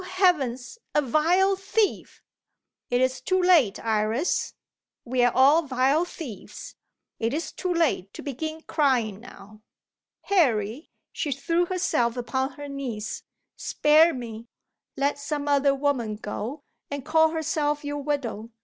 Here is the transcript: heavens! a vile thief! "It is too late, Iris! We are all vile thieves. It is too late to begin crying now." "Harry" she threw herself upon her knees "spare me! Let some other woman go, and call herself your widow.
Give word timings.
heavens! 0.03 0.79
a 0.95 1.01
vile 1.03 1.55
thief! 1.55 2.23
"It 2.89 3.01
is 3.01 3.21
too 3.21 3.39
late, 3.39 3.77
Iris! 3.85 4.55
We 5.05 5.23
are 5.23 5.31
all 5.31 5.61
vile 5.67 6.05
thieves. 6.05 6.75
It 7.19 7.35
is 7.35 7.51
too 7.51 7.71
late 7.71 8.11
to 8.15 8.23
begin 8.23 8.61
crying 8.63 9.19
now." 9.19 9.61
"Harry" 10.23 10.89
she 11.11 11.31
threw 11.31 11.67
herself 11.67 12.17
upon 12.17 12.53
her 12.53 12.67
knees 12.67 13.21
"spare 13.55 14.11
me! 14.11 14.47
Let 14.97 15.19
some 15.19 15.47
other 15.47 15.75
woman 15.75 16.15
go, 16.15 16.63
and 16.89 17.05
call 17.05 17.29
herself 17.29 17.85
your 17.85 17.99
widow. 18.01 18.49